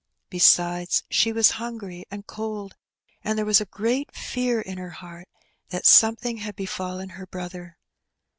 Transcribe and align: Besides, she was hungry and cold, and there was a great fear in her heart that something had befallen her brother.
Besides, 0.31 1.03
she 1.11 1.31
was 1.31 1.51
hungry 1.61 2.05
and 2.09 2.25
cold, 2.25 2.75
and 3.23 3.37
there 3.37 3.45
was 3.45 3.61
a 3.61 3.65
great 3.67 4.11
fear 4.15 4.59
in 4.59 4.79
her 4.79 4.89
heart 4.89 5.27
that 5.69 5.85
something 5.85 6.37
had 6.37 6.55
befallen 6.55 7.09
her 7.09 7.27
brother. 7.27 7.77